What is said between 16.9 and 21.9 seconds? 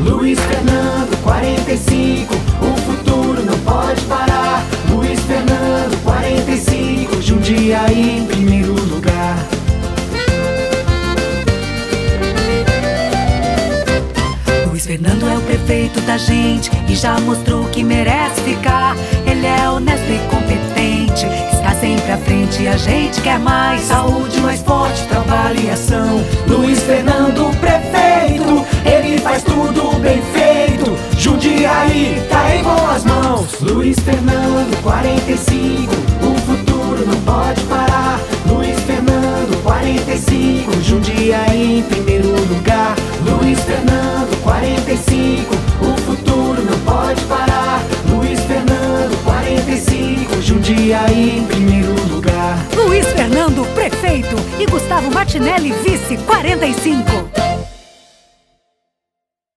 já mostrou que merece ficar. Ele é honesto e competente, está